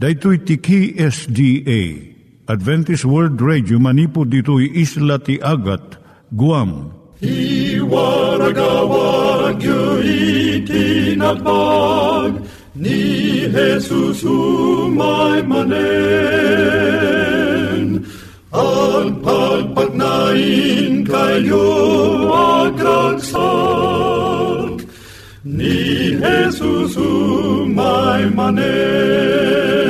Daitui 0.00 0.38
tiki 0.48 0.96
SDA 0.96 1.80
Adventist 2.48 3.04
World 3.04 3.36
Radio 3.36 3.76
manipud 3.76 4.32
ditui 4.32 4.72
isla 4.72 5.20
ti 5.20 5.36
Agat 5.44 6.00
Guam. 6.32 6.88
I 7.20 7.76
waragawag 7.84 9.60
itinatpag 10.64 12.40
ni 12.80 13.44
Jesus 13.52 14.24
umay 14.24 15.44
manen. 15.44 15.68
Ang 18.56 19.20
pagpagnain 19.20 21.04
kayo 21.04 21.68
agkansak 22.72 23.28
ni 25.44 26.16
Jesus 26.16 26.96
umay 26.96 28.32
manen. 28.32 29.89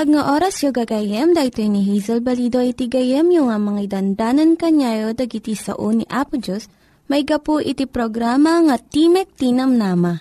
Naimbag 0.00 0.16
nga 0.16 0.32
oras 0.32 0.64
yung 0.64 0.72
gagayem, 0.72 1.28
dahil 1.36 1.68
ni 1.68 1.84
Hazel 1.84 2.24
Balido 2.24 2.56
iti 2.64 2.88
gayem 2.88 3.28
yung 3.36 3.52
nga 3.52 3.60
mga 3.60 4.00
dandanan 4.00 4.56
kanyayo 4.56 5.12
dagiti 5.12 5.52
sao 5.52 5.92
ni 5.92 6.08
Apo 6.08 6.40
Diyos, 6.40 6.72
may 7.12 7.20
gapu 7.20 7.60
iti 7.60 7.84
programa 7.84 8.64
nga 8.64 8.80
Timek 8.80 9.28
Tinam 9.36 9.76
Nama. 9.76 10.16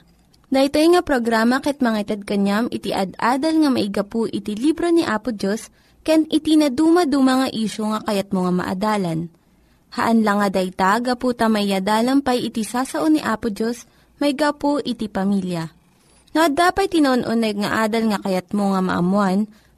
Dahito 0.52 0.84
nga 0.84 1.00
programa 1.00 1.64
ket 1.64 1.80
mga 1.80 1.96
itad 2.04 2.22
kanyam 2.28 2.68
iti 2.76 2.92
ad-adal 2.92 3.56
nga 3.56 3.72
maigapu 3.72 4.28
iti 4.28 4.52
libro 4.52 4.92
ni 4.92 5.08
Apo 5.08 5.32
Diyos, 5.32 5.72
ken 6.04 6.28
iti 6.28 6.60
na 6.60 6.68
dumaduma 6.68 7.48
nga 7.48 7.50
isyo 7.56 7.88
nga 7.96 8.04
kayat 8.04 8.36
mo 8.36 8.52
nga 8.52 8.52
maadalan. 8.60 9.32
Haan 9.96 10.28
lang 10.28 10.44
nga 10.44 10.60
dayta, 10.60 11.00
gapu 11.00 11.32
tamayadalam 11.32 12.20
pay 12.20 12.52
iti 12.52 12.68
sao 12.68 13.08
ni 13.08 13.24
Apo 13.24 13.48
Diyos, 13.48 13.88
may 14.20 14.36
gapu 14.36 14.84
iti 14.84 15.08
pamilya. 15.08 15.72
No, 16.36 16.52
dapat 16.52 16.92
tinon-unay 16.92 17.56
nga 17.64 17.88
adal 17.88 18.12
nga 18.12 18.20
kayat 18.20 18.52
mo 18.52 18.76
nga 18.76 18.84
maamuan, 18.84 19.48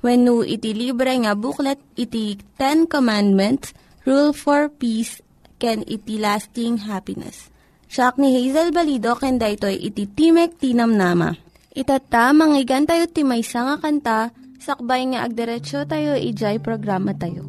When 0.00 0.24
no 0.24 0.40
iti 0.40 0.72
libre 0.72 1.12
nga 1.12 1.36
booklet 1.36 1.76
iti 1.92 2.40
Ten 2.56 2.88
Commandments, 2.88 3.76
Rule 4.08 4.32
for 4.32 4.72
Peace, 4.72 5.20
can 5.60 5.84
iti 5.84 6.16
lasting 6.16 6.88
happiness. 6.88 7.52
Siya 7.84 8.16
ni 8.16 8.32
Hazel 8.32 8.72
Balido 8.72 9.12
ken 9.18 9.36
daytoy 9.36 9.76
iti 9.76 10.08
Timek 10.08 10.56
Tinam 10.56 10.96
Nama. 10.96 11.36
Itata 11.76 12.32
manggigan 12.32 12.88
tayo 12.88 13.04
timaysa 13.12 13.62
nga 13.66 13.76
kanta 13.76 14.32
sakbay 14.56 15.04
nga 15.12 15.28
agderetsyo 15.28 15.84
tayo 15.84 16.16
ijay 16.16 16.58
programa 16.64 17.12
tayo. 17.12 17.44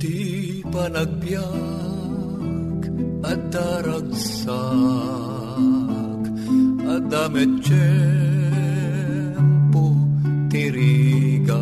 Di 0.00 0.62
panagbiag 0.66 1.42
at 3.22 3.40
daragsak 3.52 4.56
at 6.88 7.02
damit 7.06 7.62
tirigat. 10.52 11.56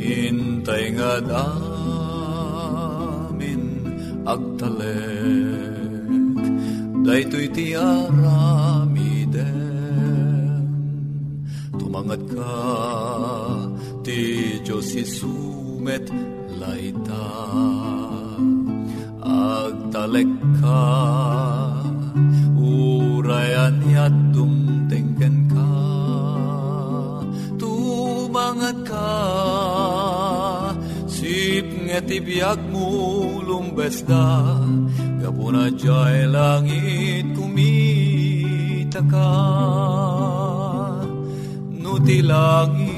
Intay 0.00 0.96
nga 0.96 1.20
damin 1.20 2.02
agtalek 4.24 5.92
daytoy 7.04 7.46
ti 7.52 7.76
aramiden. 7.76 9.36
Tumangat 11.76 12.24
ka 12.32 12.56
ti 14.00 14.56
Diyos 14.64 14.96
isumet 14.96 16.08
laita. 16.56 17.28
Agtalek 19.22 20.32
ka 20.58 20.82
sip 31.92 32.00
ngeti 32.00 32.24
biag 32.24 32.72
mo 32.72 32.88
lumbesda 33.44 34.24
gapuna 35.20 35.68
jay 35.76 36.24
langit 36.24 37.36
kumita 37.36 39.04
ka 39.12 39.28
nuti 41.68 42.24
langit 42.24 42.88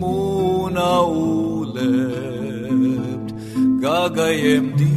muna 0.00 1.04
ulit 1.04 1.84
gagayem 3.84 4.72
di 4.80 4.96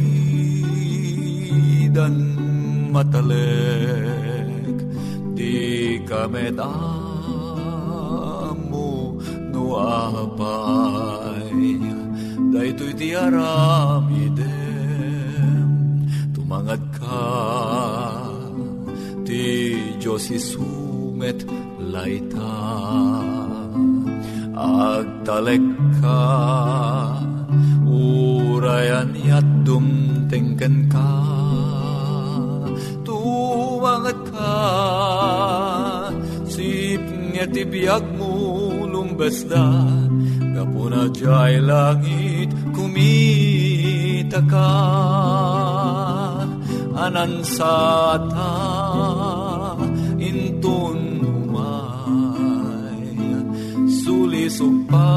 dan 1.92 2.16
matalek 2.88 4.88
di 5.36 6.00
kamet 6.08 6.56
amo 6.56 6.80
no 9.52 9.76
apay 9.76 11.13
daytoy 12.54 12.94
ti 12.94 13.08
aramidem 13.18 14.46
tumangat 16.30 16.78
ka 16.94 17.26
ti 19.26 19.74
Diyos 19.98 20.30
isumet 20.30 21.42
laita. 21.80 22.54
Agtalek 24.54 25.66
ka 25.98 26.22
urayan 27.82 29.10
yat 29.26 29.46
dumtengken 29.66 30.86
ka. 30.86 31.10
Tumangat 33.02 34.20
ka 34.30 34.54
sip 36.46 37.02
ngeti 37.34 37.66
biag 37.66 38.04
mo 38.14 38.30
lumbesda 38.86 39.66
kapuna 40.54 41.10
jay 41.10 41.58
langit 41.58 42.33
kumita 43.04 44.40
ka 44.48 44.72
anansata 47.04 48.56
intun 50.16 51.20
umay 51.20 53.12
sulisog 54.00 54.88
pa 54.88 55.12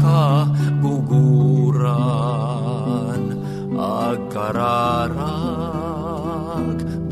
ka 0.00 0.48
guguran 0.80 1.84
agkararag 3.76 5.20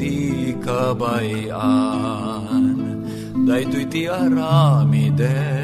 di 0.00 0.56
kabayan. 0.64 2.72
Daytoy 3.44 3.84
ti 3.92 4.08
aramiden 4.08 5.63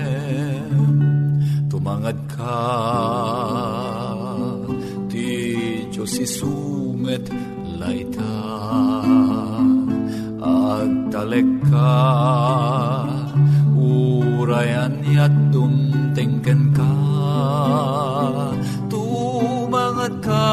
tumangad 2.11 2.19
ka 2.35 2.59
ti 5.11 5.31
Diyos 5.91 6.15
isumet 6.19 7.25
laita. 7.79 8.35
Agtalek 10.43 11.47
ka 11.71 11.95
urayan 13.77 14.95
yat 15.07 15.35
dumtengken 15.55 16.75
ka. 16.75 16.95
Tumangat 18.91 20.15
ka 20.25 20.51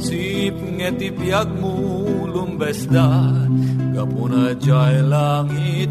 sip 0.00 0.56
ngeti 0.56 1.12
biag 1.12 1.48
mo 1.60 1.76
lumbesda 2.32 3.08
Gapuna 3.90 4.56
jay 4.56 5.02
langit 5.04 5.90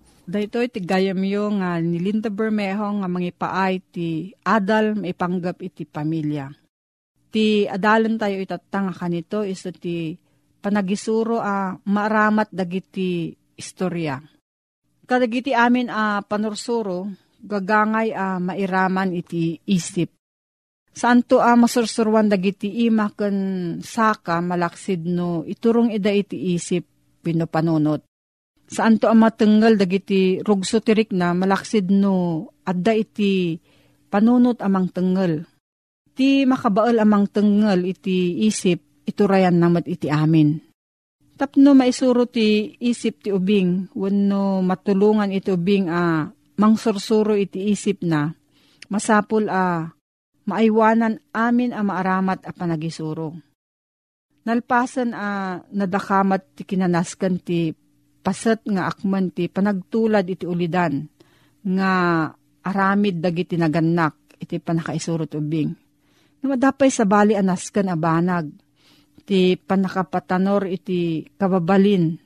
Dahito 0.31 0.63
iti 0.63 0.79
gayamyo 0.79 1.59
nga 1.59 1.75
ni 1.83 1.99
Linda 1.99 2.31
Bermejo 2.31 2.87
nga 3.03 3.07
mangipaay 3.11 3.83
ti 3.91 4.31
adal 4.47 4.95
maipanggap 4.95 5.59
iti 5.59 5.83
pamilya. 5.83 6.47
Ti 7.27 7.67
adalan 7.67 8.15
tayo 8.15 8.39
itatanga 8.39 8.95
kanito 8.95 9.43
iso 9.43 9.75
ti 9.75 10.15
panagisuro 10.63 11.43
a 11.43 11.75
maaramat 11.75 12.47
dagiti 12.47 13.35
istorya. 13.59 14.23
Kadagiti 15.03 15.51
amin 15.51 15.91
a 15.91 16.23
panursuro, 16.23 17.11
gagangay 17.43 18.15
a 18.15 18.39
mairaman 18.39 19.11
iti 19.11 19.59
isip. 19.67 20.15
Saan 20.95 21.27
to 21.27 21.43
a 21.43 21.59
masursurwan 21.59 22.31
dagiti 22.31 22.87
ima 22.87 23.11
ken 23.11 23.79
saka 23.83 24.39
malaksid 24.39 25.03
no 25.11 25.43
iturong 25.43 25.91
ida 25.91 26.15
iti 26.15 26.55
isip 26.55 26.87
pino 27.19 27.51
panunot. 27.51 28.10
Saan 28.71 29.03
to 29.03 29.11
a 29.11 29.15
matenggal 29.15 29.75
dagiti 29.75 30.39
rugso 30.47 30.79
tirik 30.79 31.11
na 31.11 31.35
malaksid 31.35 31.91
no 31.91 32.47
adda 32.63 32.95
iti 32.95 33.59
panunot 34.07 34.63
amang 34.63 34.87
tenggal. 34.87 35.43
Ti 36.15 36.47
makabaal 36.47 36.95
amang 37.03 37.27
tenggal 37.27 37.83
iti 37.83 38.47
isip 38.47 38.79
iturayan 39.03 39.59
namat 39.59 39.91
iti 39.91 40.07
amin. 40.07 40.63
Tapno 41.35 41.75
maisuro 41.75 42.31
ti 42.31 42.79
isip 42.79 43.27
ti 43.27 43.29
ubing 43.35 43.91
wenno 43.91 44.63
matulungan 44.63 45.35
iti 45.35 45.51
ubing 45.51 45.91
a 45.91 46.31
mangsursuro 46.55 47.35
iti 47.35 47.75
isip 47.75 48.07
na 48.07 48.31
masapul 48.87 49.51
a 49.51 49.91
maaywanan 50.47 51.19
amin 51.35 51.75
a 51.75 51.83
maaramat 51.83 52.47
a 52.47 52.55
panagisuro. 52.55 53.35
Nalpasan 54.47 55.11
a 55.11 55.59
nadakamat 55.59 56.55
ti 56.55 56.63
kinanaskan 56.63 57.35
ti 57.43 57.75
pasat 58.21 58.63
nga 58.69 58.87
akman 58.87 59.33
ti 59.33 59.49
panagtulad 59.49 60.25
iti 60.29 60.45
ulidan 60.45 61.05
nga 61.61 61.91
aramid 62.61 63.17
dagiti 63.21 63.57
nagannak 63.57 64.37
iti 64.37 64.57
panakaisuro 64.57 65.25
ti 65.25 65.37
ubing. 65.37 65.69
Namadapay 66.41 66.89
sa 66.89 67.05
bali 67.05 67.37
anaskan 67.37 67.93
a 67.93 67.97
banag 67.97 68.49
ti 69.25 69.57
panakapatanor 69.57 70.65
iti 70.69 71.25
kababalin. 71.37 72.17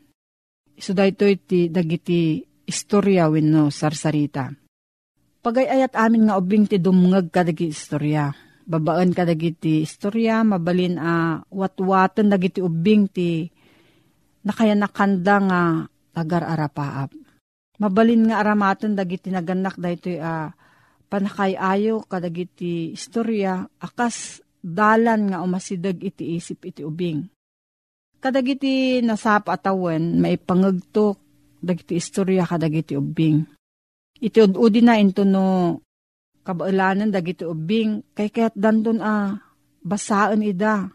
Iso 0.75 0.91
dayto 0.91 1.27
iti 1.27 1.67
dagiti 1.67 2.39
istorya 2.67 3.27
wenno 3.31 3.71
sarsarita. 3.71 4.51
Pagayayat 5.45 5.93
amin 5.93 6.27
nga 6.27 6.39
ubing 6.39 6.65
ti 6.65 6.81
dumngag 6.81 7.29
kadagi 7.29 7.69
istorya. 7.69 8.33
Babaan 8.65 9.13
kadagiti 9.13 9.85
istorya, 9.85 10.41
mabalin 10.41 10.97
a 10.97 11.37
watwatan 11.53 12.33
dagiti 12.33 12.65
ubing 12.65 13.05
ti 13.05 13.45
nakaya 14.45 14.77
nakanda 14.77 15.41
nga 15.41 15.61
agar 16.15 16.45
arapaap. 16.45 17.11
Mabalin 17.81 18.31
nga 18.31 18.39
aramatan 18.39 18.95
dagiti 18.95 19.33
naganak 19.33 19.75
daytoy 19.75 20.21
a 20.21 20.53
panakayayo 21.11 22.07
kadagiti 22.07 22.95
istorya 22.95 23.67
akas 23.83 24.39
dalan 24.63 25.33
nga 25.33 25.43
umasidag 25.43 25.99
iti 25.99 26.39
isip 26.39 26.71
iti 26.71 26.87
ubing. 26.87 27.27
Kadagiti 28.23 29.03
nasap 29.03 29.51
atawan 29.51 30.17
maipangagtok 30.23 31.19
dagiti 31.59 31.99
istorya 31.99 32.47
kadagiti 32.47 32.95
ubing. 32.95 33.43
Iti 34.23 34.39
ududi 34.39 34.79
na 34.79 34.95
into 34.95 35.27
no 35.27 35.77
kabaalanan 36.47 37.11
dagiti 37.11 37.43
ubing 37.43 38.07
kay 38.15 38.31
kaya't 38.31 38.55
dandun 38.55 39.03
a 39.03 39.35
basaan 39.83 40.47
ida. 40.47 40.89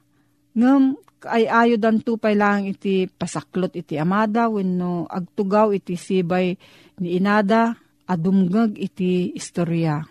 Ngam 0.57 0.97
ay 1.29 1.45
ayo 1.45 1.77
danto 1.77 2.17
pay 2.17 2.33
lang 2.33 2.65
iti 2.65 3.05
pasaklot 3.05 3.77
iti 3.77 4.01
amada 4.01 4.49
wenno 4.49 5.05
agtugaw 5.05 5.75
iti 5.77 5.99
sibay 5.99 6.57
ni 7.01 7.21
inada 7.21 7.77
adumgag 8.09 8.75
iti 8.81 9.31
istorya. 9.37 10.03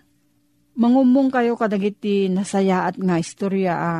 Mangumong 0.80 1.28
kayo 1.28 1.60
kadagiti 1.60 2.32
nasayaat 2.32 2.96
nga 3.02 3.20
istorya 3.20 3.74
a 3.76 3.94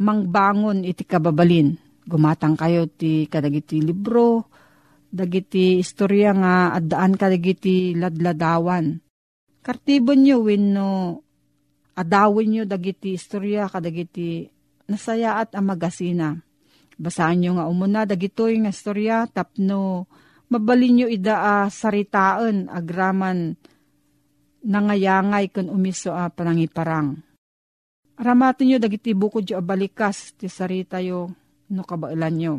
mangbangon 0.00 0.80
iti 0.86 1.04
kababalin. 1.04 1.76
Gumatang 2.04 2.56
kayo 2.56 2.88
ti 2.88 3.28
kadagiti 3.28 3.80
libro, 3.80 4.48
dagiti 5.12 5.80
istorya 5.80 6.32
nga 6.32 6.54
addaan 6.72 7.16
kadagiti 7.16 7.92
ladladawan. 7.92 8.96
Kartibon 9.64 10.24
nyo 10.24 10.36
wenno 10.44 10.90
adawin 11.96 12.48
nyo 12.50 12.62
dagiti 12.64 13.16
istorya 13.16 13.68
kadagiti 13.68 14.53
nasayaat 14.88 15.54
ang 15.54 15.66
magasina. 15.68 16.28
Basaan 16.94 17.42
nyo 17.42 17.58
nga 17.58 17.66
umuna 17.66 18.06
dagitoy 18.06 18.62
nga 18.62 18.70
istorya 18.70 19.26
tapno 19.26 20.06
mabalin 20.46 21.02
nyo 21.02 21.06
ida 21.10 21.42
a 21.42 21.54
saritaan 21.66 22.70
agraman 22.70 23.58
nangayangay 24.64 25.50
kun 25.50 25.68
umiso 25.68 26.14
a 26.14 26.30
panangiparang. 26.30 27.18
Aramatin 28.14 28.66
nyo 28.70 28.78
dagiti 28.78 29.10
bukod 29.10 29.42
yo 29.42 29.58
balikas 29.58 30.38
ti 30.38 30.46
sarita 30.46 31.02
yo 31.02 31.34
no 31.74 31.82
kabailan 31.82 32.34
nyo. 32.38 32.54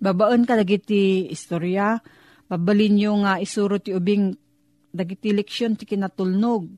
Babaan 0.00 0.44
ka 0.44 0.54
dagiti 0.54 1.28
istorya, 1.32 1.96
babalin 2.46 2.94
nyo 2.94 3.12
nga 3.24 3.40
isuro 3.40 3.80
ti 3.80 3.96
ubing 3.96 4.36
dagiti 4.92 5.32
leksyon 5.32 5.80
ti 5.80 5.88
kinatulnog. 5.88 6.68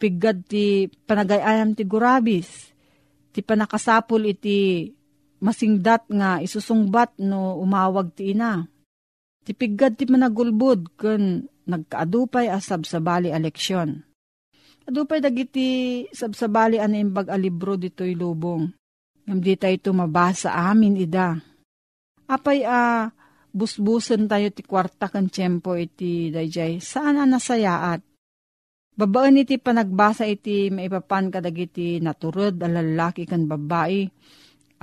Piggad 0.00 0.48
ti 0.48 0.88
panagayayam 0.88 1.78
ti 1.78 1.86
gurabis, 1.86 2.71
ti 3.32 3.40
panakasapul 3.40 4.28
iti 4.28 4.92
masingdat 5.42 6.06
nga 6.06 6.38
isusungbat 6.38 7.18
no 7.18 7.58
umawag 7.58 8.14
ti 8.14 8.36
ina. 8.36 8.68
Ti 9.42 9.56
piggad 9.56 9.98
ti 9.98 10.06
managulbud 10.06 10.94
ken 10.94 11.50
nagkaadupay 11.66 12.46
a 12.46 12.62
sabsabali 12.62 13.34
a 13.34 13.42
leksyon. 13.42 13.98
Adupay 14.86 15.18
dagiti 15.18 16.02
sabsabali 16.14 16.78
an 16.78 16.94
imbag 16.94 17.26
a 17.32 17.34
libro 17.40 17.74
ditoy 17.74 18.14
lubong. 18.14 18.70
Ngam 19.26 19.38
di 19.38 19.54
tayo 19.54 19.74
ito 19.74 19.90
mabasa 19.94 20.54
amin 20.54 20.98
ida. 20.98 21.38
Apay 22.26 22.66
a 22.66 23.10
busbusan 23.50 24.26
tayo 24.26 24.50
ti 24.50 24.62
kwarta 24.62 25.06
kan 25.10 25.30
tiyempo 25.30 25.74
iti 25.78 26.30
dayjay. 26.30 26.78
Saan 26.82 27.18
a 27.18 27.26
nasayaat? 27.26 28.11
Babaan 28.92 29.40
iti 29.40 29.56
panagbasa 29.56 30.28
iti 30.28 30.68
maipapan 30.68 31.32
kadagiti 31.32 31.96
naturod 31.96 32.60
a 32.60 32.68
lalaki 32.68 33.24
kan 33.24 33.48
babae. 33.48 34.04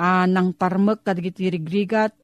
A 0.01 0.25
nang 0.25 0.57
parmek 0.57 1.05
kadagiti 1.05 1.53
rigrigat. 1.53 2.17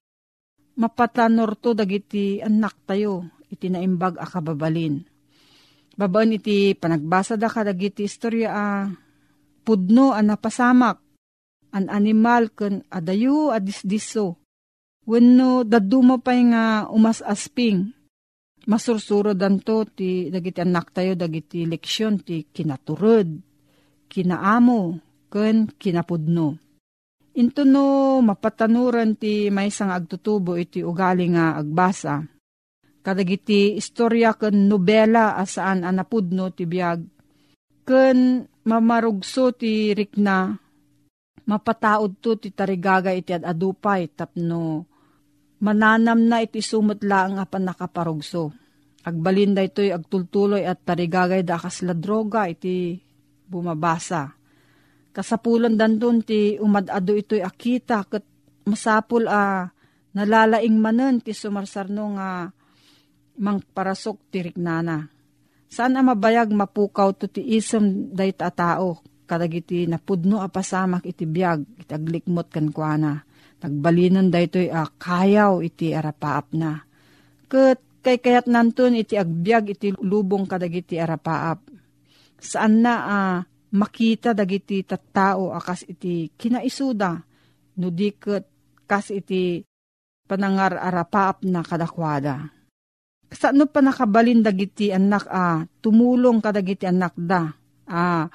Mapatanor 0.75 1.55
to 1.55 1.71
dagiti 1.71 2.43
anak 2.43 2.83
tayo 2.83 3.31
iti 3.47 3.71
naimbag 3.71 4.19
a 4.19 4.27
kababalin. 4.27 5.07
Babaan 5.95 6.35
iti 6.35 6.75
panagbasa 6.75 7.39
da 7.39 7.47
kadagiti 7.47 8.03
istorya 8.03 8.49
a 8.51 8.65
pudno 9.63 10.11
a 10.11 10.19
napasamak 10.19 10.99
an 11.71 11.87
animal 11.87 12.51
ken 12.51 12.83
adayu 12.91 13.55
a 13.55 13.63
disdiso. 13.63 14.35
Wenno 15.07 15.63
daduma 15.63 16.19
pay 16.19 16.43
nga 16.51 16.91
umas 16.91 17.23
asping. 17.23 17.94
Masursuro 18.65 19.37
danto 19.37 19.85
ti 19.85 20.33
dagiti 20.33 20.59
anak 20.61 20.89
tayo 20.89 21.13
dagiti 21.13 21.69
leksyon 21.69 22.25
ti 22.25 22.49
kinaturod, 22.49 23.29
kinaamo, 24.09 24.81
ken 25.29 25.69
kinapudno. 25.69 26.47
Into 27.35 27.67
no 27.67 28.19
mapatanuran 28.25 29.19
ti 29.19 29.51
may 29.51 29.69
sang 29.69 29.91
agtutubo 29.91 30.55
iti 30.55 30.79
ugali 30.81 31.29
nga 31.35 31.59
agbasa 31.59 32.23
kadagiti 33.05 33.77
istorya 33.77 34.33
ken 34.33 34.65
nobela 34.65 35.37
asaan 35.37 35.85
anapudno 35.85 36.49
ti 36.49 36.65
biag 36.65 37.05
ken 37.85 38.41
mamarugso 38.65 39.53
ti 39.53 39.93
rikna 39.93 40.57
mapataod 41.45 42.17
to 42.17 42.41
ti 42.41 42.49
tarigaga 42.49 43.13
iti 43.13 43.37
adupay 43.37 44.09
tapno 44.09 44.89
mananam 45.65 46.21
na 46.29 46.45
iti 46.45 46.61
sumot 46.61 47.01
lang 47.01 47.41
apan 47.41 47.65
nakaparugso. 47.65 48.53
Agbalinda 49.01 49.65
ito'y 49.65 49.89
agtultuloy 49.89 50.61
at 50.65 50.85
tarigagay 50.85 51.41
da 51.41 51.57
kasla 51.57 51.97
droga 51.97 52.45
iti 52.45 53.01
bumabasa. 53.49 54.33
Kasapulan 55.09 55.73
danton 55.73 56.21
ti 56.21 56.61
umadado 56.61 57.17
ito'y 57.17 57.41
akita 57.41 58.05
kat 58.05 58.25
masapul 58.69 59.25
a 59.25 59.69
Nalalaing 60.15 60.79
manen 60.79 61.19
ti 61.19 61.35
sumarsarno 61.35 62.15
nga 62.15 62.47
mang 63.43 63.59
parasok 63.59 64.31
ti 64.31 64.47
riknana. 64.47 65.11
Saan 65.67 65.99
ang 65.99 66.07
mabayag 66.07 66.55
mapukaw 66.55 67.11
to 67.19 67.27
ti 67.27 67.43
isem 67.43 68.15
day 68.15 68.31
ta 68.31 68.47
tao, 68.47 69.03
kadagiti 69.27 69.83
napudno 69.83 70.39
apasamak 70.39 71.03
iti 71.03 71.27
biyag, 71.27 71.83
iti 71.83 71.91
aglikmot 71.91 72.47
kan 72.47 72.71
kuana. 72.71 73.27
Nagbalinan 73.65 74.29
daytoy 74.29 74.69
a 74.69 74.85
kayaw 74.85 75.57
iti 75.65 75.89
arapaap 75.89 76.53
na. 76.53 76.85
Ket 77.49 77.81
kay 78.05 78.21
kayat 78.21 78.45
nantun 78.45 78.93
iti 78.93 79.17
agbyag 79.17 79.73
iti 79.73 79.97
lubong 80.05 80.45
kadagiti 80.45 81.01
arapaap. 81.01 81.65
Saan 82.37 82.85
na 82.85 82.93
a 82.93 83.09
uh, 83.09 83.37
makita 83.73 84.37
dagiti 84.37 84.85
tattao 84.85 85.49
akas 85.57 85.89
iti 85.89 86.29
kinaisuda 86.37 87.11
no 87.81 87.87
diket 87.89 88.45
kas 88.85 89.09
iti 89.09 89.65
panangar 90.29 90.77
arapaap 90.77 91.41
na 91.49 91.65
kadakwada. 91.65 92.53
Saan 93.33 93.65
pa 93.65 93.81
nakabalin 93.81 94.45
dagiti 94.45 94.93
anak 94.93 95.25
a 95.25 95.65
tumulong 95.81 96.37
kadagiti 96.37 96.85
anak 96.85 97.17
da 97.17 97.49
a 97.89 98.29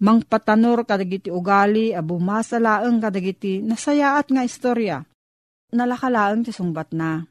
mangpatanor 0.00 0.82
kadagiti 0.88 1.30
ugali 1.30 1.94
a 1.94 2.02
bumasalaeng 2.02 2.98
kadagiti 2.98 3.62
nasayaat 3.62 4.30
nga 4.30 4.42
istorya. 4.42 4.98
Nalakalaeng 5.74 6.46
ti 6.46 6.50
sungbat 6.54 6.94
na. 6.94 7.22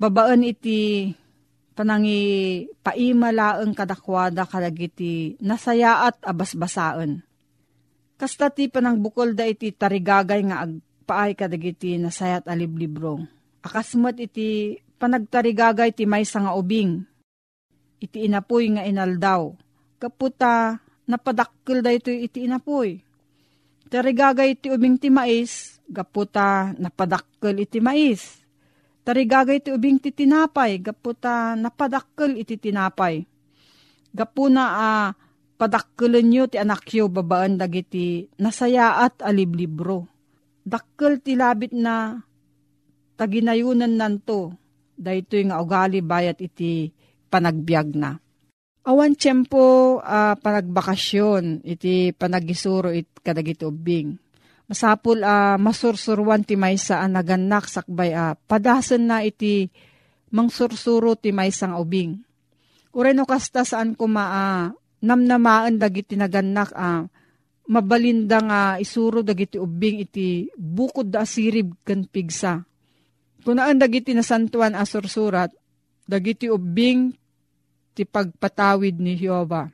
Babaan 0.00 0.44
iti 0.44 1.12
panangi 1.76 2.64
paimalaeng 2.80 3.72
kadakwada 3.76 4.44
kadagiti 4.48 5.36
nasayaat 5.40 6.24
abasbasaan. 6.24 7.24
Kasta 8.20 8.52
ti 8.52 8.68
panang 8.68 9.00
bukol 9.00 9.32
da 9.32 9.48
iti 9.48 9.72
tarigagay 9.72 10.44
nga 10.44 10.60
agpaay 10.68 11.32
kadagiti 11.32 11.96
nasayat 11.96 12.44
aliblibro. 12.44 13.24
Akasmat 13.64 14.20
iti 14.20 14.76
panagtarigagay 15.00 15.96
ti 15.96 16.04
may 16.04 16.28
nga 16.28 16.52
ubing. 16.52 17.00
Iti 17.96 18.28
inapoy 18.28 18.76
nga 18.76 18.84
inaldaw. 18.84 19.56
Kaputa 19.96 20.84
napadakkel 21.10 21.82
da 21.82 21.90
ito 21.90 22.14
iti 22.14 22.46
inapoy. 22.46 23.02
Tarigagay 23.90 24.54
iti 24.54 24.70
ubing 24.70 25.02
ti 25.02 25.10
mais, 25.10 25.82
gaputa 25.90 26.70
napadakkel 26.78 27.58
iti 27.58 27.82
mais 27.82 28.40
Tarigagay 29.00 29.64
ti 29.64 29.72
ubing 29.72 29.96
ti 29.96 30.12
tinapay, 30.12 30.76
gaputa 30.76 31.56
napadakkel 31.56 32.36
iti 32.36 32.60
tinapay. 32.60 33.24
Gapuna 34.12 34.64
a 34.70 34.76
uh, 34.76 35.08
padakkelan 35.56 36.26
nyo 36.28 36.44
ti 36.50 36.62
anak 36.62 36.84
yo 36.92 37.08
babaan 37.08 37.56
dagiti 37.56 38.28
nasayaat 38.36 39.24
aliblibro. 39.24 40.04
Dakkel 40.62 41.18
ti 41.24 41.32
labit 41.32 41.72
na 41.72 42.20
taginayunan 43.16 43.96
nanto, 43.96 44.52
daytoy 45.00 45.48
nga 45.48 45.58
ugali 45.58 46.04
bayat 46.04 46.38
iti 46.44 46.92
panagbiag 47.32 47.88
na. 47.96 48.20
Awan 48.80 49.12
tiyempo 49.12 50.00
uh, 50.00 50.34
panagbakasyon, 50.40 51.68
iti 51.68 52.16
panagisuro 52.16 52.88
it 52.88 53.12
kadagiti 53.20 53.68
ubing 53.68 54.16
Masapul 54.70 55.20
uh, 55.26 55.58
masursurwan 55.58 56.46
ti 56.46 56.54
maysa 56.54 57.02
a 57.02 57.06
naganak 57.10 57.66
sakbay 57.66 58.14
uh, 58.14 58.38
padasan 58.46 59.10
na 59.10 59.18
iti 59.18 59.66
mangsursuro 60.30 61.18
ti 61.18 61.34
maysa 61.34 61.74
nga 61.74 61.82
ubing. 61.82 62.22
Uray 62.94 63.10
no 63.10 63.26
kasta 63.26 63.66
saan 63.66 63.98
ko 63.98 64.06
maa 64.06 64.70
uh, 64.70 64.72
namnamaan 65.02 65.74
dagiti 65.74 66.14
naganak 66.14 66.70
uh, 66.70 67.02
mabalinda 67.66 68.38
nga 68.46 68.60
isuro 68.78 69.26
dagiti 69.26 69.58
ubing 69.58 70.06
iti 70.06 70.46
bukod 70.54 71.10
da 71.10 71.26
asirib 71.26 71.74
kan 71.82 72.06
pigsa. 72.06 72.62
Kunaan 73.42 73.82
dagiti 73.82 74.14
nasantuan 74.14 74.78
a 74.78 74.86
sursurat, 74.86 75.50
dagiti 76.06 76.46
ubing 76.46 77.10
ti 77.94 78.06
pagpatawid 78.06 78.98
ni 78.98 79.18
Jehova. 79.18 79.68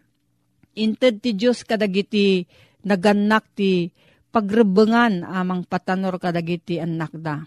Inted 0.77 1.25
ti 1.25 1.33
Diyos 1.33 1.65
kadagiti 1.65 2.45
naganak 2.85 3.49
ti 3.57 3.89
pagrebengan 4.29 5.25
amang 5.25 5.65
patanor 5.65 6.21
kadagiti 6.21 6.77
anak 6.77 7.13
da. 7.17 7.41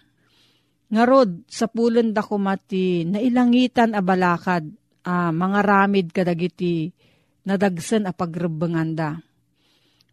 Ngarod, 0.90 1.46
sa 1.46 1.70
pulon 1.70 2.18
da 2.18 2.26
kumati, 2.26 3.06
nailangitan 3.06 3.94
a 3.94 4.02
balakad, 4.02 4.66
a 5.06 5.30
mga 5.30 5.60
ramid 5.62 6.10
kadagiti, 6.10 6.90
nadagsan 7.46 8.10
a 8.10 8.12
pagrebengan 8.12 8.98
da. 8.98 9.14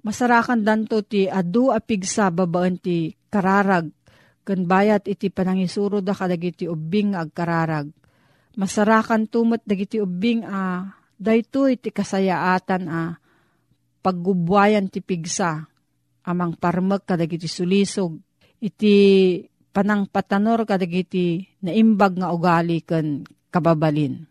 Masarakan 0.04 0.60
danto 0.60 1.00
ti 1.00 1.24
adu 1.24 1.72
a 1.72 1.80
pigsa 1.80 2.28
babaan 2.28 2.76
ti 2.76 3.08
kararag, 3.32 3.88
kan 4.44 4.60
bayat 4.68 5.08
iti 5.08 5.32
panangisuro 5.32 6.04
da 6.04 6.12
kadagiti 6.12 6.68
ubing 6.68 7.16
agkararag. 7.16 7.88
Masarakan 8.56 9.28
tumat 9.28 9.60
dagiti 9.68 10.00
ubing 10.00 10.42
a 10.48 10.88
dayto 11.20 11.68
iti 11.68 11.92
kasayaatan 11.92 12.82
a 12.88 13.20
paggubwayan 14.00 14.88
ti 14.88 15.04
pigsa 15.04 15.68
amang 16.24 16.56
parmek 16.56 17.04
kadagiti 17.04 17.48
sulisog 17.48 18.16
iti 18.60 18.96
panang 19.76 20.08
patanor 20.08 20.64
kadagiti 20.64 21.44
naimbag 21.60 22.16
nga 22.16 22.32
ugali 22.32 22.80
ken 22.80 23.28
kababalin. 23.52 24.26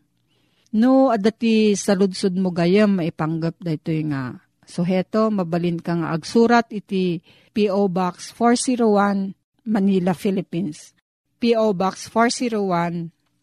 No, 0.75 1.07
adati 1.07 1.71
saludsod 1.77 2.35
mo 2.35 2.51
gayam 2.51 2.99
maipanggap 2.99 3.55
da 3.63 3.71
ito 3.71 3.95
nga 4.11 4.43
suheto, 4.67 5.31
mabalin 5.31 5.79
ka 5.79 5.95
nga 5.95 6.11
agsurat 6.11 6.67
iti 6.73 7.23
P.O. 7.55 7.87
Box 7.87 8.35
401 8.35 9.31
Manila, 9.71 10.11
Philippines. 10.11 10.91
P.O. 11.39 11.71
Box 11.71 12.11
401 12.11 13.14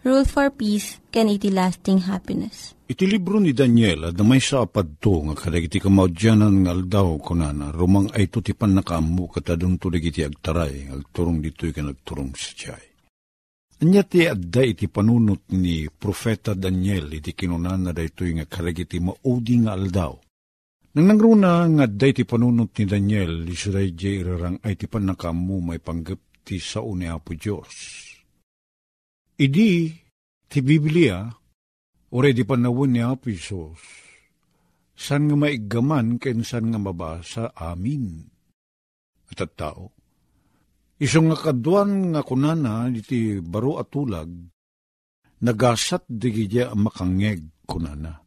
Rule 0.00 0.24
for 0.24 0.48
Peace, 0.48 0.96
can 1.12 1.28
iti 1.28 1.52
lasting 1.52 2.08
happiness. 2.08 2.72
Iti 2.88 3.04
libro 3.04 3.36
ni 3.36 3.52
Daniel, 3.52 4.08
at 4.08 4.16
may 4.24 4.40
sa 4.40 4.64
apadto 4.64 5.20
nga 5.28 5.36
kadagiti 5.36 5.76
kamaudyanan 5.76 6.64
nga 6.64 6.72
aldaw 6.72 7.20
kunana, 7.20 7.68
rumang 7.68 8.08
ay 8.16 8.32
to 8.32 8.40
ti 8.40 8.56
panakamu 8.56 9.28
katadun 9.28 9.76
to 9.76 9.92
iti 9.92 10.24
agtaray, 10.24 10.88
agturong 10.88 11.44
dito'y 11.44 11.76
ka 11.76 11.84
nagturong 11.84 12.32
sa 12.32 12.48
tiyay. 12.56 12.84
Anya 13.84 14.00
ti 14.08 14.24
adda 14.24 14.64
iti 14.64 14.88
panunot 14.88 15.52
ni 15.52 15.84
Profeta 15.92 16.56
Daniel 16.56 17.12
iti 17.12 17.36
kinunana 17.36 17.92
da 17.92 18.00
ito'y 18.00 18.40
nga 18.40 18.48
kadagiti 18.48 19.04
maudi 19.04 19.60
nga 19.60 19.76
aldaw. 19.76 20.16
Nang 20.96 21.06
nangruna 21.12 21.68
nga 21.76 21.84
adda 21.84 22.06
iti 22.08 22.24
panunot 22.24 22.72
ni 22.72 22.84
Daniel, 22.88 23.44
isuday 23.44 23.92
jay 23.92 24.24
irarang 24.24 24.64
ay 24.64 24.80
ti 24.80 24.88
panakamu 24.88 25.60
may 25.60 25.76
panggap 25.76 26.40
ti 26.40 26.56
sao 26.56 26.96
ni 26.96 27.04
Apo 27.04 27.36
Diyos. 27.36 28.09
Idi, 29.40 29.88
ti 30.52 30.60
Biblia, 30.60 31.24
Ure 32.12 32.34
di 32.36 32.44
panawon 32.44 32.92
ni 32.92 33.00
Apo 33.00 33.32
Isos, 33.32 33.80
san 34.92 35.30
nga 35.30 35.36
maigaman 35.38 36.20
ken 36.20 36.44
san 36.44 36.68
nga 36.68 36.76
mabasa 36.76 37.54
amin. 37.56 38.20
At 39.32 39.40
at 39.40 39.54
tao, 39.56 39.94
isong 41.00 41.32
nga 41.32 41.38
kaduan 41.40 42.12
nga 42.12 42.20
kunana 42.20 42.90
iti 42.92 43.40
baro 43.40 43.80
atulag, 43.80 44.28
nagasat 45.40 46.04
digidya 46.04 46.76
makangeg 46.76 47.64
kunana. 47.64 48.20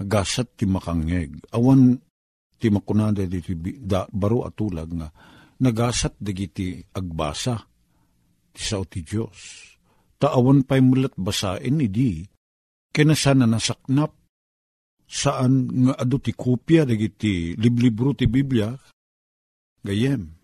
Agasat 0.00 0.56
ti 0.56 0.64
makangeg. 0.64 1.44
Awan 1.52 1.92
ti 2.56 2.72
makunada 2.72 3.20
iti 3.20 3.52
da, 3.84 4.08
baro 4.08 4.48
atulag 4.48 4.88
nga 4.96 5.12
nagasat 5.60 6.16
digiti 6.16 6.80
agbasa 6.96 7.60
ti 8.54 8.62
sao 8.64 8.88
ti 8.88 9.04
Diyos. 9.04 9.75
Taawan 10.16 10.64
pa'y 10.64 10.80
mulat 10.80 11.14
basain 11.16 11.80
idi. 11.80 12.24
Kena 12.92 13.12
sana 13.12 13.44
nasaknap. 13.44 14.12
Saan 15.06 15.70
nga 15.86 15.94
adu 16.02 16.18
ti 16.18 16.34
kopya 16.34 16.82
dagiti 16.82 17.54
liblibro 17.54 18.10
ti 18.16 18.26
Biblia? 18.26 18.74
Gayem 19.86 20.36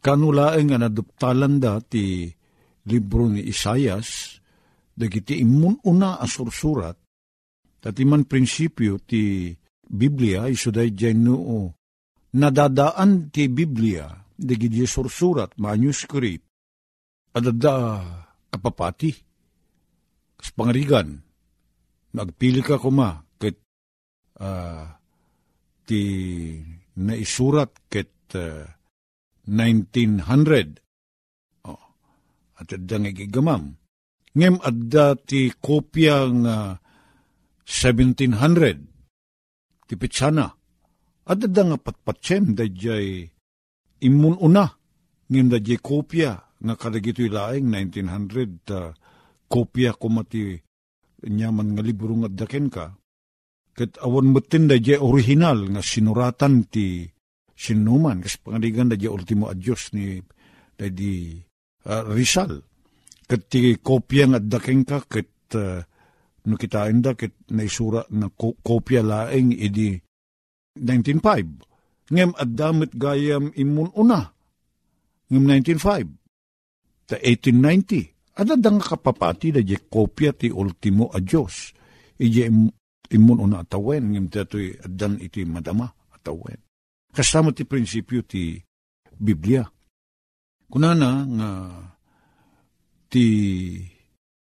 kanulaeng 0.00 0.72
nga 0.72 0.78
naduptalan 0.80 1.60
da 1.60 1.78
ti 1.78 2.32
libro 2.88 3.28
ni 3.28 3.44
Isayas 3.44 4.40
dagiti 4.96 5.38
imun 5.44 5.84
una 5.86 6.16
asursurat 6.18 6.96
tati 7.80 8.02
man 8.08 8.24
prinsipyo 8.24 9.00
ti 9.04 9.52
Biblia 9.84 10.48
iso 10.48 10.72
day 10.72 10.92
noo 11.12 11.76
nadadaan 12.36 13.28
ti 13.28 13.48
Biblia 13.52 14.08
dagiti 14.32 14.88
sursurat 14.88 15.52
manuscript 15.60 16.48
adada 17.36 17.76
kapapati. 18.50 19.14
Kas 20.36 20.50
pangarigan. 20.52 21.22
Nagpili 22.10 22.60
ka 22.66 22.82
kuma 22.82 23.22
uh, 24.40 24.84
ti 25.84 26.00
naisurat 26.96 27.68
ket 27.92 28.32
uh, 28.34 28.64
1900 29.46 30.80
oh, 31.68 31.78
at 32.58 32.72
adda 32.72 32.96
nga 33.04 33.12
gigamam. 33.12 33.76
Ngem 34.34 34.58
adda 34.62 35.14
ti 35.18 35.50
kopya 35.54 36.30
nga 36.42 36.78
1700 37.66 39.86
ti 39.86 39.94
pitsana. 39.98 40.46
Adda 41.30 41.62
nga 41.66 41.78
patpatsem 41.78 42.54
da 42.58 42.64
jay 42.66 43.30
imun 44.02 44.36
una. 44.40 44.66
Ngem 45.30 45.48
da 45.50 45.58
jay 45.62 45.78
kopya 45.78 46.49
nga 46.60 46.74
kadagito 46.76 47.24
ilaeng 47.24 47.66
1900 47.68 48.76
uh, 48.76 48.92
kopya 49.48 49.96
kumati 49.96 50.60
nyaman 51.24 51.76
nga 51.76 51.82
libro 51.84 52.12
nga 52.20 52.28
daken 52.28 52.68
ka 52.68 53.00
Kat 53.80 53.96
awan 54.04 54.34
mutin 54.34 54.68
da 54.68 54.76
je 54.76 54.98
original 54.98 55.70
nga 55.72 55.80
sinuratan 55.80 56.68
ti 56.68 57.06
sinuman. 57.56 58.20
Kas 58.20 58.36
pangaligan 58.36 58.90
da 58.90 58.96
je 58.98 59.08
ultimo 59.08 59.48
adyos 59.48 59.94
ni 59.96 60.20
di 60.76 61.40
uh, 61.88 62.04
Rizal. 62.12 62.60
Kat 63.24 63.42
ti 63.48 63.72
kopya 63.80 64.28
nga 64.28 64.40
daking 64.42 64.84
ka 64.84 65.00
kat 65.06 65.32
uh, 65.56 65.80
no 66.44 66.54
kitain 66.60 67.00
da 67.00 67.16
kat 67.16 67.32
naisura 67.52 68.04
na 68.12 68.28
ko, 68.28 68.52
kopya 68.60 69.00
laeng 69.00 69.56
idi 69.56 69.96
1905. 70.76 72.12
Ngem 72.12 72.36
at 72.36 72.50
damit 72.52 72.92
gayam 73.00 73.48
imun 73.56 73.96
una. 73.96 74.28
Ngem 75.32 75.44
1905. 75.46 76.19
Ta 77.10 77.18
1890. 77.18 78.38
Ada 78.38 78.54
dang 78.54 78.78
kapapati 78.78 79.50
da 79.50 79.58
je 79.58 79.74
kopya 79.90 80.30
ti 80.30 80.46
ultimo 80.54 81.10
adyos. 81.10 81.74
Ije 82.22 82.46
imun 83.10 83.42
una 83.42 83.66
atawen, 83.66 84.14
ngim 84.14 84.30
tatoy 84.30 84.78
adan 84.86 85.18
iti 85.18 85.42
madama 85.42 85.90
atawen. 86.14 86.62
Kasama 87.10 87.50
ti 87.50 87.66
prinsipyo 87.66 88.22
ti 88.22 88.62
Biblia. 89.18 89.66
Kunana 90.70 91.26
nga 91.26 91.50
ti 93.10 93.26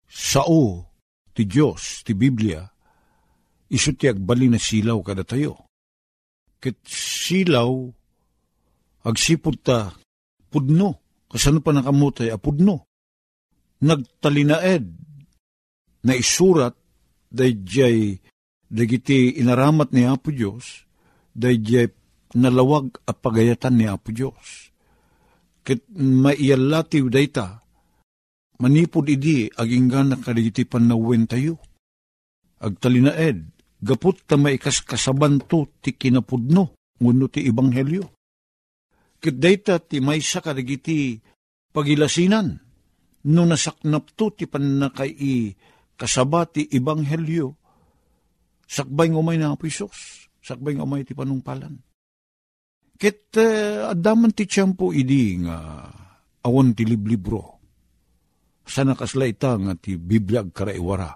sao 0.05 0.85
ti 1.33 1.49
Diyos, 1.49 2.05
ti 2.05 2.13
Biblia, 2.13 2.61
iso 3.73 3.95
ti 3.97 4.11
agbali 4.11 4.53
na 4.53 4.61
silaw 4.61 5.01
kada 5.01 5.25
tayo. 5.25 5.71
Ket 6.61 6.83
silaw, 6.85 7.89
agsipod 9.07 9.57
ta, 9.63 9.95
pudno, 10.53 11.08
kasano 11.29 11.61
pa 11.61 11.77
nakamutay, 11.77 12.33
apudno. 12.33 12.89
Nagtalinaed, 13.85 14.85
na 16.03 16.13
isurat, 16.17 16.75
dayjay 17.29 18.17
dagiti 18.69 19.37
inaramat 19.41 19.93
ni 19.93 20.05
Apo 20.05 20.33
Diyos, 20.33 20.85
dayjay 21.33 21.89
nalawag 22.37 23.01
a 23.09 23.13
pagayatan 23.17 23.75
ni 23.77 23.85
Apo 23.89 24.13
Diyos. 24.13 24.73
Kit 25.65 25.85
maiyalatiw 25.93 27.09
dayta, 27.13 27.61
manipod 28.61 29.09
idi 29.09 29.49
aginggan 29.53 30.13
na 30.13 30.17
kadagiti 30.21 30.65
panawin 30.65 31.29
tayo. 31.29 31.61
Agtalinaed, 32.59 33.45
gapot 33.79 34.19
ta 34.27 34.35
maikas 34.41 34.83
kasabanto 34.83 35.69
ti 35.85 35.95
kinapudno, 35.95 36.75
nguno 36.99 37.25
ti 37.31 37.45
ibanghelyo. 37.47 38.18
Kit 39.19 39.37
dayta 39.39 39.83
ti 39.83 39.99
maysa 39.99 40.39
kadagiti 40.39 41.19
pagilasinan, 41.75 42.55
no 43.27 43.43
nasaknap 43.43 44.15
to 44.15 44.31
ti 44.31 44.47
panakay 44.47 45.51
kasabati 45.99 46.71
ibanghelyo, 46.71 47.59
sakbay 48.63 49.11
ng 49.11 49.19
umay 49.19 49.43
na 49.43 49.59
apisos, 49.59 50.31
sakbay 50.39 50.79
ng 50.79 50.87
umay 50.87 51.03
ti 51.03 51.19
panungpalan. 51.19 51.75
Ket 52.99 53.35
uh, 53.39 53.95
adaman 53.95 54.35
ti 54.35 54.47
tiyempo 54.47 54.91
idi 54.95 55.39
nga 55.43 55.87
awan 56.47 56.75
ti 56.75 56.87
liblibro. 56.87 57.59
Sana 58.69 58.95
kasla 58.95 59.27
ita 59.27 59.55
nga 59.59 59.75
ti 59.79 59.99
Biblia 59.99 60.47
karaiwara. 60.47 61.11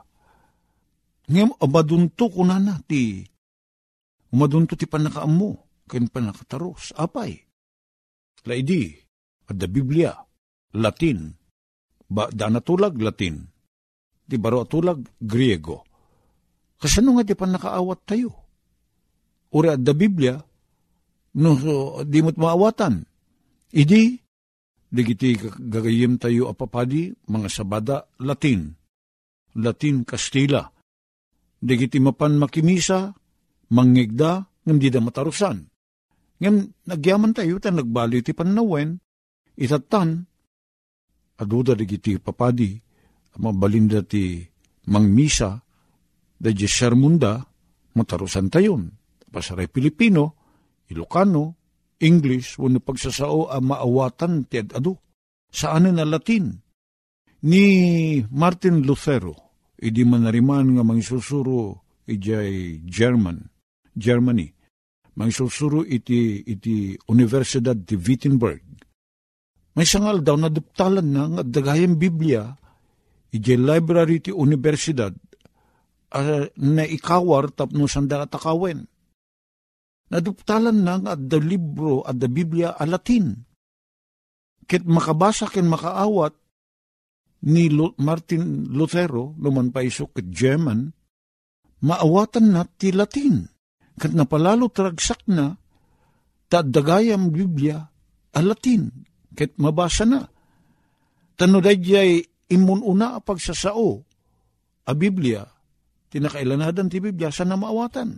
Ngem 1.31 1.55
amadunto 1.59 2.27
ko 2.31 2.43
na 2.43 2.59
na 2.59 2.79
ti 2.83 3.23
umadunto 4.33 4.75
ti 4.75 4.87
panakaammo 4.91 5.51
ken 5.87 6.09
panakataros. 6.11 6.95
Apay. 6.99 7.52
Laidi, 8.49 8.91
adda 9.47 9.67
Biblia, 9.71 10.13
Latin, 10.75 11.31
ba, 12.11 12.27
da 12.33 12.51
natulag 12.51 12.99
Latin, 12.99 13.47
ti 14.27 14.37
baro 14.41 14.65
atulag 14.65 15.05
Griego 15.21 15.93
Kasano 16.83 17.15
nga 17.15 17.23
di 17.23 17.39
pa 17.39 17.47
nakaawat 17.47 18.01
tayo? 18.03 18.35
Uri 19.55 19.71
at 19.71 19.87
da 19.87 19.95
Biblia, 19.95 20.35
no, 21.39 21.55
so, 21.55 22.03
di 22.03 22.19
mo't 22.19 22.35
maawatan. 22.35 23.07
Idi, 23.71 24.19
digiti 24.91 25.39
gagayim 25.39 26.19
tayo 26.19 26.51
apapadi, 26.51 27.15
mga 27.31 27.47
sabada, 27.47 28.11
Latin. 28.19 28.75
Latin, 29.63 30.03
Kastila. 30.03 30.67
Digiti 31.63 32.03
mapan 32.03 32.35
makimisa, 32.35 33.15
mangigda, 33.71 34.43
ngam 34.67 34.83
di 34.83 34.91
da 34.91 34.99
matarusan. 34.99 35.63
Ngam, 36.43 36.75
nagyaman 36.91 37.31
tayo, 37.31 37.63
ta 37.63 37.71
nagbali 37.71 38.19
ti 38.19 38.35
panawen, 38.35 38.99
itatan, 39.55 40.27
aduda 41.39 41.79
digiti 41.79 42.19
papadi, 42.19 42.83
mabalinda 43.39 44.03
ti 44.03 44.43
mangmisa, 44.91 45.63
Dadya 46.43 46.67
sermunda, 46.67 47.39
matarusan 47.95 48.51
tayon. 48.51 48.91
Pasaray 49.31 49.71
Pilipino, 49.71 50.35
Ilocano, 50.91 51.55
English, 52.03 52.59
wano 52.59 52.83
pagsasao 52.83 53.47
ang 53.47 53.71
maawatan 53.71 54.51
ti 54.51 54.59
adu. 54.59 54.99
Saan 55.47 55.87
na 55.87 56.03
Latin? 56.03 56.51
Ni 57.47 57.65
Martin 58.35 58.83
Lutero, 58.83 59.55
idi 59.79 60.03
manariman 60.03 60.75
nga 60.75 60.83
mangsusuro 60.83 61.87
ijay 62.11 62.83
German, 62.83 63.39
Germany. 63.95 64.51
Mangsusuro 65.13 65.85
iti, 65.85 66.41
iti 66.41 66.97
Universidad 67.13 67.77
ti 67.85 68.01
Wittenberg. 68.01 68.65
May 69.77 69.85
sangal 69.85 70.25
daw 70.25 70.37
na 70.37 70.49
duptalan 70.49 71.05
na 71.05 71.23
nga 71.29 71.43
dagayang 71.45 71.97
Biblia, 71.97 72.49
ijay 73.33 73.61
library 73.61 74.25
ti 74.25 74.33
Universidad, 74.33 75.13
uh, 76.13 76.45
na 76.61 76.85
ikawar 76.85 77.53
tapno 77.53 77.89
sanda 77.89 78.25
atakawen. 78.25 78.85
Naduptalan 80.13 80.77
na 80.85 81.01
nga 81.01 81.13
da 81.17 81.41
libro 81.41 82.05
at 82.05 82.21
da 82.21 82.29
Biblia 82.29 82.77
a 82.77 82.85
Latin. 82.85 83.33
Kit 84.69 84.85
makabasa 84.85 85.49
ken 85.49 85.69
makaawat 85.69 86.37
ni 87.49 87.73
Martin 88.01 88.69
Lutero, 88.71 89.33
luman 89.41 89.73
pa 89.73 89.81
iso 89.81 90.13
kit 90.13 90.29
German, 90.29 90.93
maawatan 91.81 92.47
na 92.53 92.63
ti 92.65 92.93
Latin. 92.93 93.52
Kat 94.03 94.11
napalalo 94.11 94.67
tragsak 94.67 95.31
na, 95.31 95.55
ta 96.51 96.67
dagayam 96.67 97.31
Biblia 97.31 97.79
a 98.35 98.41
Latin, 98.43 98.91
kit 99.31 99.55
mabasa 99.63 100.03
na. 100.03 100.27
Tano 101.39 101.63
dayjay 101.63 102.19
imun 102.51 102.83
una 102.83 103.23
pagsasao, 103.23 104.03
a 104.83 104.93
Biblia, 104.99 105.47
tinakailanadan 106.11 106.91
ti 106.91 106.99
Biblia 106.99 107.31
sa 107.31 107.47
namaawatan. 107.47 108.11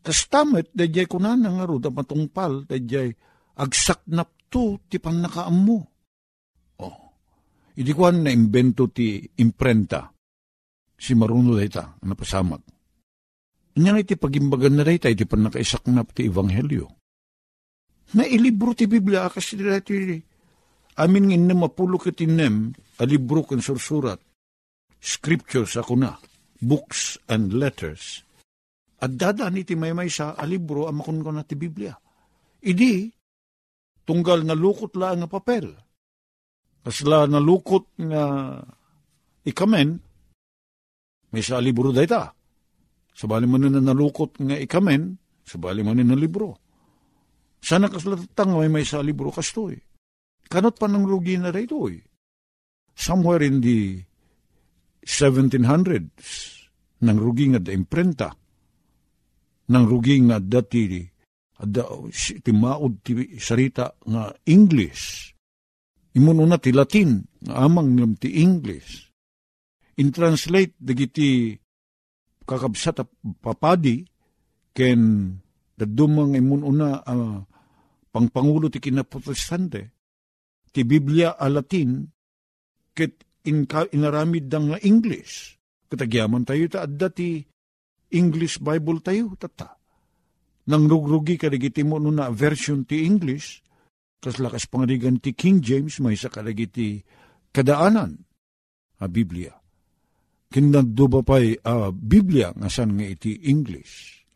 Tas 0.00 0.24
tamet, 0.32 0.72
dayjay 0.72 1.04
kunan 1.04 1.44
nga 1.44 1.68
ro, 1.68 1.76
da 1.76 1.92
matungpal, 1.92 2.64
dayjay 2.64 3.12
agsaknap 3.60 4.48
to 4.48 4.80
ti 4.88 4.96
panakaam 4.96 5.60
mo. 5.60 5.78
Oh, 6.80 6.96
idi 7.76 7.92
ko 7.92 8.08
na 8.08 8.32
imbento 8.32 8.88
ti 8.88 9.20
imprenta, 9.44 10.08
si 10.96 11.12
maruno 11.12 11.52
dayta, 11.52 12.00
Inya 13.78 14.02
iti 14.02 14.18
pagimbagan 14.18 14.80
na 14.80 14.82
dayta, 14.82 15.06
iti 15.06 15.22
panakaisaknap 15.22 16.10
ti 16.10 16.26
Ebanghelyo. 16.26 16.86
Na 18.18 18.26
ilibro 18.26 18.74
ti 18.74 18.90
Biblia, 18.90 19.30
kasi 19.30 19.54
dati 19.54 20.18
amin 20.98 21.30
ngin 21.30 21.44
na 21.46 21.54
mapulo 21.54 21.96
kitinem, 21.96 22.74
a 22.98 23.04
libro 23.06 23.46
kan 23.46 23.62
sursurat, 23.62 24.18
scriptures 24.98 25.78
ako 25.78 25.94
na 25.96 26.18
books 26.60 27.16
and 27.30 27.54
letters. 27.54 28.26
At 29.00 29.16
dadaan 29.16 29.56
iti 29.56 29.78
may 29.78 29.96
may 29.96 30.12
sa 30.12 30.36
alibro 30.36 30.84
amakon 30.90 31.24
ko 31.24 31.30
na 31.32 31.46
ti 31.46 31.56
Biblia. 31.56 31.96
Idi, 32.60 33.08
tunggal 34.04 34.44
na 34.44 34.52
lukot 34.52 34.92
la 35.00 35.16
nga 35.16 35.30
papel. 35.30 35.72
Kasla 36.84 37.24
na 37.24 37.40
lukot 37.40 37.96
nga 37.96 38.24
ikamen, 39.46 39.88
may 41.32 41.40
sa 41.40 41.62
alibro 41.62 41.94
dayta. 41.94 42.39
Sabali 43.14 43.44
mo 43.44 43.60
na 43.60 43.68
nalukot 43.68 44.40
nga 44.40 44.56
ikamen, 44.56 45.18
sabali 45.44 45.84
mo 45.84 45.92
na 45.92 46.16
libro. 46.16 46.56
Sana 47.60 47.92
kaslatang 47.92 48.56
may 48.56 48.72
may 48.72 48.84
sa 48.88 49.04
libro 49.04 49.28
kastoy. 49.28 49.76
Kanot 50.50 50.80
pa 50.80 50.88
ng 50.88 51.04
rugi 51.04 51.36
na 51.36 51.52
rito 51.52 51.86
eh. 51.86 52.00
Somewhere 52.96 53.44
in 53.46 53.62
the 53.62 54.00
1700s, 55.04 56.28
nang 57.04 57.18
rugi 57.20 57.52
nga 57.52 57.60
da 57.60 57.72
imprenta, 57.72 58.28
nang 59.70 59.86
rugi 59.86 60.18
nga 60.26 60.42
dati 60.42 61.00
ada 61.60 61.84
ti 62.16 62.52
maud 62.56 63.04
ti 63.04 63.36
sarita 63.36 63.92
nga 64.08 64.32
English. 64.48 65.32
Imun 66.16 66.42
una 66.42 66.58
ti 66.58 66.74
Latin 66.74 67.22
nga 67.44 67.68
amang 67.68 67.94
ngam 67.94 68.12
ti 68.18 68.42
English. 68.42 69.12
In 70.00 70.10
translate 70.10 70.74
dagiti 70.80 71.54
kakabsat 72.50 73.06
papadi 73.38 74.02
ken 74.74 75.30
dadumang 75.78 76.34
imun 76.34 76.66
una 76.66 76.98
uh, 77.06 77.38
pangpangulo 78.10 78.66
ti 78.66 78.82
kinaprotestante 78.82 79.94
ti 80.74 80.82
Biblia 80.82 81.38
a 81.38 81.46
Latin 81.46 82.02
ket 82.90 83.22
in, 83.46 83.64
inaramid 83.94 84.50
dang 84.50 84.74
nga 84.74 84.78
English. 84.82 85.54
Katagyaman 85.90 86.46
tayo 86.46 86.66
ta 86.66 86.86
adda 86.86 87.10
ti 87.10 87.42
English 88.10 88.58
Bible 88.58 88.98
tayo 89.02 89.34
tata. 89.38 89.78
Nang 90.70 90.86
rugrugi 90.86 91.38
kadagiti 91.38 91.82
mo 91.82 91.98
na 91.98 92.30
version 92.30 92.86
ti 92.86 93.02
English, 93.02 93.62
kas 94.22 94.38
lakas 94.38 94.70
pangarigan 94.70 95.18
ti 95.18 95.34
King 95.34 95.58
James 95.62 95.98
may 95.98 96.14
sa 96.14 96.30
kadagiti 96.30 97.02
kadaanan 97.50 98.14
a 99.02 99.06
Biblia. 99.10 99.59
Kinaddo 100.50 101.06
ba 101.06 101.20
pa'y 101.22 101.62
a 101.62 101.94
Biblia 101.94 102.50
nga 102.50 102.66
san 102.66 102.98
nga 102.98 103.06
iti 103.06 103.38
English. 103.46 104.26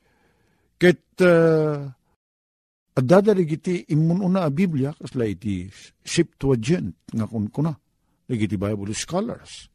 Ket 0.79 1.19
uh, 1.27 1.83
adada 2.95 3.35
iti 3.35 3.83
imun 3.91 4.23
una 4.23 4.47
a 4.47 4.51
Biblia 4.55 4.95
kasla 4.95 5.27
iti 5.27 5.67
Septuagint 5.99 7.11
nga 7.11 7.27
kun 7.27 7.51
kuna 7.51 7.75
Nagiti 8.25 8.57
Bible 8.57 8.95
scholars. 8.97 9.69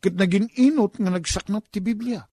Kat 0.00 0.16
naging 0.16 0.48
inot 0.56 0.96
nga 0.96 1.12
nagsaknap 1.12 1.68
ti 1.68 1.84
Biblia. 1.84 2.24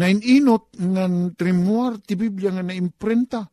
Na 0.00 0.06
inot 0.08 0.72
nga 0.78 1.04
trimuar 1.36 2.00
ti 2.00 2.16
Biblia 2.16 2.54
nga 2.54 2.64
naimprenta. 2.64 3.44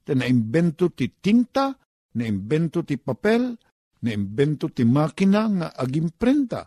Ta 0.00 0.12
naimbento 0.16 0.88
ti 0.96 1.12
tinta, 1.20 1.76
naimbento 2.16 2.80
ti 2.80 2.96
papel, 2.96 3.52
naimbento 4.00 4.72
ti 4.72 4.88
makina 4.88 5.42
nga 5.52 5.68
agimprenta. 5.76 6.64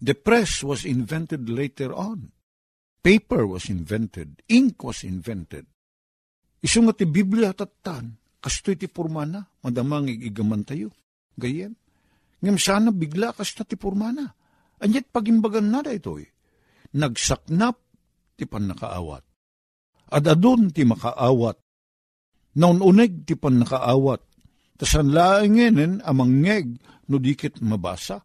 The 0.00 0.16
press 0.16 0.64
was 0.64 0.88
invented 0.88 1.52
later 1.52 1.92
on. 1.92 2.32
Paper 3.04 3.44
was 3.44 3.68
invented. 3.68 4.40
Ink 4.48 4.80
was 4.80 5.04
invented. 5.04 5.68
Isu 6.60 6.84
nga 6.84 6.92
ti 6.96 7.08
Biblia 7.08 7.52
tatan, 7.56 8.16
kastoy 8.40 8.76
ti 8.76 8.88
formana, 8.88 9.40
madamang 9.64 10.08
igigaman 10.08 10.64
tayo. 10.64 10.92
Gayem. 11.36 11.72
Ngam 12.40 12.56
sana 12.56 12.88
bigla 12.92 13.36
kas 13.36 13.52
na 13.56 13.64
ti 13.68 13.76
purmana. 13.76 14.24
Anyat 14.80 15.12
pagimbagan 15.12 15.68
na 15.68 15.84
da 15.84 15.92
ito 15.92 16.16
eh. 16.16 16.28
Nagsaknap 16.96 17.76
ti 18.36 18.48
pan 18.48 18.72
nakaawat. 18.72 19.24
At 20.10 20.24
adun 20.24 20.72
ti 20.72 20.88
makaawat. 20.88 21.60
Naununeg 22.56 23.28
ti 23.28 23.36
pan 23.36 23.60
nakaawat. 23.60 24.24
Tasan 24.80 25.12
laingenen 25.12 26.00
amang 26.00 26.40
ngeg 26.40 26.80
no 27.12 27.20
dikit 27.20 27.60
mabasa. 27.60 28.24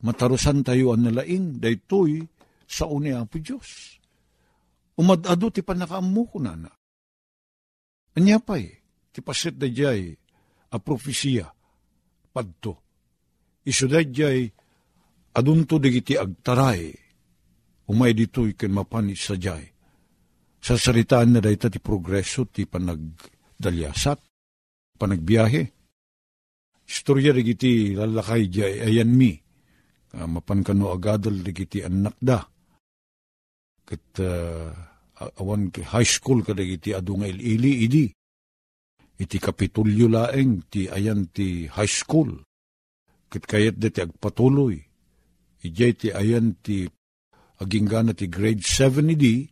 Matarusan 0.00 0.64
tayo 0.64 0.96
ang 0.96 1.04
nalaing 1.04 1.60
daytoy 1.60 2.24
sa 2.64 2.88
uni 2.88 3.12
ang 3.12 3.28
Diyos. 3.28 4.00
Umadado 4.96 5.48
ti 5.52 5.60
pan 5.60 5.80
nakaamu 5.80 6.22
ko 6.28 6.38
na 6.40 6.56
na. 6.56 6.72
Anya 8.16 8.40
pa 8.40 8.56
eh, 8.56 8.80
ti 9.12 9.20
pasit 9.20 9.56
da 9.56 9.68
jay 9.68 10.12
a 10.70 10.76
profesiya 10.78 11.48
padto 12.30 12.90
isudadyay 13.66 14.40
adunto 15.36 15.78
digiti 15.78 16.16
agtaray, 16.18 16.90
umay 17.90 18.12
dito'y 18.16 18.58
ken 18.58 18.72
mapanis 18.74 19.30
sa 19.30 19.38
jay. 19.38 19.62
Sa 20.60 20.76
saritaan 20.76 21.32
na 21.32 21.40
dayta 21.40 21.72
ti 21.72 21.80
progreso 21.80 22.44
ti 22.50 22.68
panagdalyasat, 22.68 24.18
panagbiyahe. 25.00 25.62
Istorya 26.90 27.32
digiti 27.32 27.94
lalakay 27.94 28.50
jay 28.50 28.74
ayan 28.82 29.14
mi, 29.14 29.38
uh, 30.16 30.28
mapan 30.28 30.64
kano 30.64 30.94
agadal 30.94 31.42
digiti 31.42 31.84
anak 31.84 32.16
da. 32.18 32.40
Kat 33.84 34.06
uh, 34.22 34.70
awan 35.38 35.68
high 35.70 36.06
school 36.06 36.40
ka 36.40 36.54
digiti 36.56 36.94
adunga 36.96 37.28
ili 37.28 37.84
idi. 37.84 38.06
Iti 39.20 39.36
kapitulyo 39.36 40.08
laeng 40.08 40.64
ti 40.72 40.88
ayan 40.88 41.28
ti 41.28 41.68
high 41.68 41.90
school 41.90 42.40
Kit 43.30 43.46
kayat 43.46 43.78
dati 43.78 44.02
agpatuloy. 44.02 44.74
Ijay 45.62 45.92
ti 45.94 46.08
ayan 46.10 46.58
ti 46.58 46.82
aginggana 47.62 48.10
ti 48.10 48.26
grade 48.26 48.66
7 48.66 49.06
idi, 49.14 49.46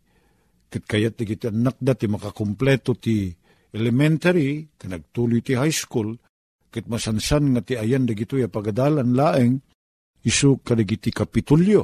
kit 0.66 0.82
kayat 0.82 1.14
ti 1.14 1.22
kiti 1.22 1.46
anak 1.46 1.78
dati 1.78 2.10
makakumpleto 2.10 2.98
ti 2.98 3.30
elementary, 3.70 4.66
kanagtuloy 4.74 5.38
ti 5.46 5.54
high 5.54 5.70
school, 5.70 6.18
kit 6.74 6.90
masansan 6.90 7.54
nga 7.54 7.62
ti 7.62 7.78
ayan 7.78 8.02
dagito 8.02 8.34
ya 8.34 8.50
pagadalan 8.50 9.14
laeng, 9.14 9.62
isu 10.24 10.62
kadagiti 10.64 11.12
kapitulyo. 11.12 11.82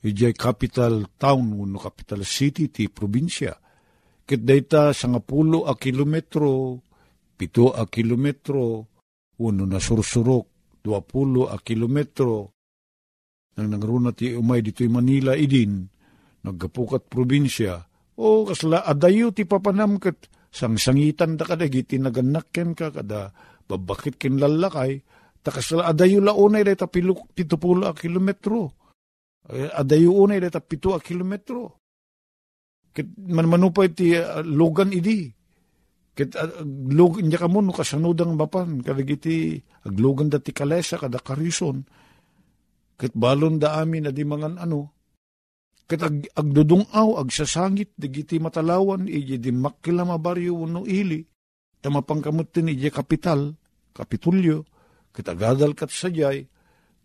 Ijay 0.00 0.32
capital 0.32 1.12
town, 1.20 1.60
no 1.68 1.76
capital 1.76 2.24
city 2.24 2.72
ti 2.72 2.88
probinsya. 2.88 3.52
Kit 4.24 4.40
dayta 4.46 4.96
sa 4.96 5.12
nga 5.12 5.20
pulo 5.20 5.68
a 5.68 5.76
kilometro, 5.76 6.80
pito 7.36 7.76
a 7.76 7.84
kilometro, 7.84 8.88
uno 9.44 9.64
na 9.68 9.76
sursurok, 9.76 10.80
20 10.80 11.52
a 11.52 11.56
kilometro 11.60 12.60
nang 13.60 13.76
nangruna 13.76 14.16
ti 14.16 14.32
umay 14.32 14.64
dito'y 14.64 14.88
Manila 14.88 15.36
idin, 15.36 15.84
naggapukat 16.46 17.12
probinsya, 17.12 17.82
o 18.16 18.48
kasla 18.48 18.88
adayo 18.88 19.34
ti 19.36 19.44
papanam 19.44 20.00
kat 20.00 20.30
sangsangitan 20.48 21.36
da 21.36 21.44
kada 21.44 21.68
giti 21.68 22.00
naganakken 22.00 22.72
ka 22.72 22.88
kada 22.88 23.36
babakit 23.68 24.16
kin 24.16 24.40
lalakay, 24.40 25.04
takasla 25.42 25.88
adayo 25.88 26.20
la 26.20 26.32
unay 26.36 26.64
da 26.64 26.86
pitupulo 26.86 27.88
a 27.88 27.92
kilometro. 27.94 28.72
Adayo 29.50 30.12
unay 30.14 30.40
da 30.40 30.60
pito 30.60 30.94
a 30.94 31.00
kilometro. 31.00 31.80
Kit 32.90 33.06
man 33.22 33.46
manupay 33.46 33.94
ti 33.94 34.18
uh, 34.18 34.42
lugan 34.42 34.90
idi, 34.90 35.30
Ket 36.10 36.34
uh, 36.34 36.66
nya 37.22 37.38
kamo 37.38 37.62
no 37.62 37.70
kasanudang 37.70 38.34
mapan 38.34 38.82
kadagiti 38.82 39.62
aglugan 39.86 40.26
dati 40.26 40.50
kalesa 40.50 40.98
kada 40.98 41.22
karison. 41.22 41.86
Ket 42.98 43.14
balon 43.14 43.62
da 43.62 43.78
amin 43.78 44.04
na 44.04 44.12
di 44.12 44.26
mangan 44.26 44.58
ano. 44.58 44.90
Ket 45.86 46.02
ag, 46.02 46.16
agdudungaw 46.34 47.22
agsasangit 47.22 47.94
digiti 47.94 48.42
matalawan 48.42 49.06
iji 49.06 49.38
di 49.38 49.54
makila 49.54 50.02
mabaryo 50.02 50.66
no 50.66 50.82
ili. 50.82 51.22
Tamapangkamot 51.80 52.52
tin 52.52 52.68
iji 52.68 52.90
kapital, 52.92 53.54
kapitulyo. 53.96 54.66
Ket 55.10 55.26
agadal 55.26 55.74
kat 55.74 55.90
sajay. 55.90 56.46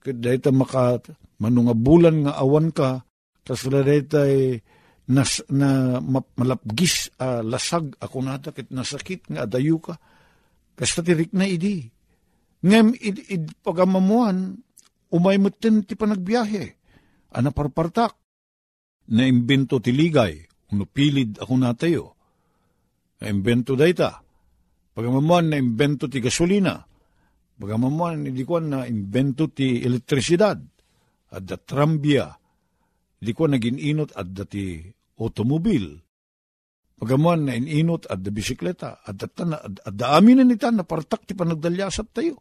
Ket 0.01 0.17
dayta 0.21 0.53
maka 0.53 1.01
manunga 1.41 1.73
bulan 1.73 2.29
nga 2.29 2.37
awan 2.37 2.69
ka. 2.69 3.01
Tas 3.45 3.65
dayta 3.65 4.25
eh, 4.25 4.61
nas, 5.09 5.41
na 5.53 6.01
malapgis 6.37 7.13
uh, 7.21 7.45
lasag 7.45 7.93
ako 8.01 8.17
nata 8.25 8.49
kit 8.49 8.73
nasakit 8.73 9.29
nga 9.29 9.45
adayu 9.45 9.77
ka. 9.77 9.97
Kasta 10.75 11.05
tirik 11.05 11.31
na 11.31 11.45
idi. 11.47 11.85
Ngem 12.65 12.97
id, 12.97 13.17
id 13.29 13.45
pagamamuan, 13.61 14.57
umay 15.13 15.37
mutin 15.37 15.85
ti 15.85 15.93
panagbiyahe. 15.93 16.65
Ana 17.37 17.53
parpartak. 17.53 18.17
Na 19.05 19.21
imbento 19.29 19.77
ti 19.77 19.93
ligay, 19.93 20.41
uno 20.73 20.89
pilid 20.89 21.37
ako 21.37 21.53
natayo. 21.61 22.05
Na 23.21 23.29
imbento 23.29 23.77
dayta. 23.77 24.17
Pagamamuan 24.97 25.53
na 25.53 25.61
imbento 25.61 26.09
ti 26.09 26.17
gasolina. 26.17 26.81
Pagamamuan, 27.55 28.27
hindi 28.27 28.43
ko 28.43 28.59
na 28.59 28.83
imbento 28.83 29.47
ti 29.47 29.79
elektrisidad. 29.83 30.59
At 31.35 31.43
da 31.43 31.59
trambia 31.59 32.31
Di 33.19 33.31
ko 33.33 33.49
naging 33.49 33.81
inot 33.81 34.13
at 34.13 34.29
dati 34.29 34.85
automobil. 35.17 35.97
Pagamuan 36.95 37.47
na 37.47 37.57
ininot 37.57 38.07
at 38.07 38.21
da 38.21 38.29
bisikleta. 38.29 39.01
At 39.01 39.17
da, 39.17 39.27
at, 39.27 39.73
at 39.81 39.93
da 39.95 40.15
amin 40.19 40.39
na 40.39 40.45
nita 40.45 40.69
na 40.69 40.85
partak 40.85 41.25
ti 41.25 41.33
panagdalyasat 41.33 42.07
tayo. 42.13 42.37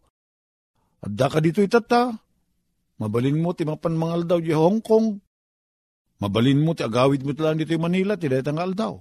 At 1.01 1.11
da 1.11 1.31
ka 1.31 1.41
dito 1.41 1.63
itata. 1.63 2.13
Mabalin 2.95 3.39
mo 3.39 3.51
ti 3.51 3.67
mapan 3.67 3.99
mangal 3.99 4.23
daw 4.23 4.39
di 4.39 4.55
Hong 4.55 4.79
Kong. 4.79 5.19
Mabalin 6.15 6.63
mo, 6.63 6.71
ti 6.71 6.79
agawid 6.79 7.27
mo 7.27 7.35
lang 7.35 7.59
dito 7.59 7.75
yung 7.75 7.91
Manila, 7.91 8.15
ti 8.15 8.31
daytang 8.31 8.55
aldaw. 8.55 8.95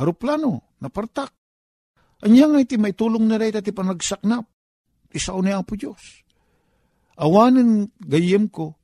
Haruplano, 0.00 0.80
napartak. 0.80 1.28
Anya 2.24 2.48
nga 2.48 2.58
iti 2.64 2.80
may 2.80 2.96
tulong 2.96 3.28
na 3.28 3.36
rita 3.36 3.60
ti 3.60 3.68
panagsaknap. 3.68 4.48
Isaw 5.14 5.38
ni 5.38 5.54
Apo 5.54 5.78
Diyos. 5.78 6.26
Awanin 7.14 7.86
gayem 8.02 8.50
ko, 8.50 8.74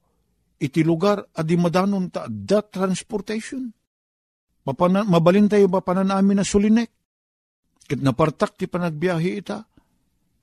iti 0.62 0.86
lugar 0.86 1.26
adi 1.34 1.58
madanon 1.58 2.06
ta 2.14 2.30
da 2.30 2.62
transportation. 2.62 3.66
Mapana, 4.62 5.02
mabalin 5.02 5.50
tayo 5.50 5.66
ba 5.66 5.82
pananamin 5.82 6.38
na 6.38 6.46
sulinek? 6.46 6.90
Kit 7.90 7.98
napartak 7.98 8.54
ti 8.54 8.70
panagbiyahe 8.70 9.30
ita. 9.42 9.66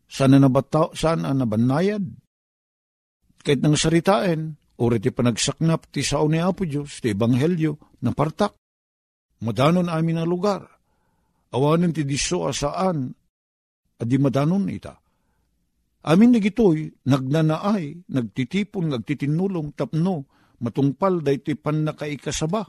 Sana 0.04 0.36
nabataw, 0.36 0.92
sana 0.92 1.32
nabanayad. 1.32 2.04
Kahit 3.40 3.64
nang 3.64 3.80
saritain, 3.80 4.60
uri 4.84 5.00
ti 5.00 5.16
panagsaknap 5.16 5.88
ti 5.88 6.04
sao 6.04 6.28
ni 6.28 6.44
Apo 6.44 6.68
Diyos, 6.68 7.00
ti 7.00 7.16
Ebanghelyo, 7.16 8.04
napartak. 8.04 8.52
Madanon 9.48 9.88
amin 9.88 10.20
na 10.20 10.26
lugar. 10.28 10.68
Awanin 11.56 11.96
ti 11.96 12.04
diso 12.04 12.44
asaan, 12.50 13.08
adi 14.02 14.16
madanon 14.20 14.68
ita. 14.68 15.07
Amin 16.08 16.32
na 16.32 16.40
gitoy, 16.40 16.88
nagnanaay, 17.04 18.08
nagtitipon, 18.08 18.96
nagtitinulong, 18.96 19.76
tapno, 19.76 20.24
matungpal 20.64 21.20
day 21.20 21.44
ti 21.44 21.60
panakaikasaba. 21.60 22.64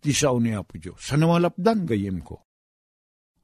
Ti 0.00 0.10
sao 0.10 0.42
ni 0.42 0.50
Apo 0.50 0.74
Diyos. 0.74 0.98
Sana 0.98 1.30
malapdan 1.30 1.86
gayem 1.86 2.18
ko. 2.24 2.42